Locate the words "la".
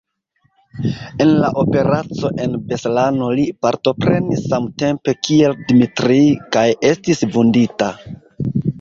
1.43-1.51